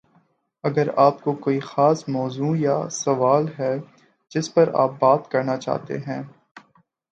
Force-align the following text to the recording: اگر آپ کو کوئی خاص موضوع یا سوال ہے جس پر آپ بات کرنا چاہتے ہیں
اگر 0.63 0.87
آپ 0.97 1.21
کو 1.21 1.33
کوئی 1.33 1.59
خاص 1.59 2.03
موضوع 2.09 2.55
یا 2.57 2.77
سوال 2.91 3.45
ہے 3.59 3.73
جس 4.31 4.53
پر 4.53 4.69
آپ 4.73 4.99
بات 4.99 5.31
کرنا 5.31 5.57
چاہتے 5.57 5.97
ہیں 5.97 6.21